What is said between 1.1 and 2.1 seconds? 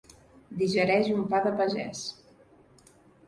un pa de pagès.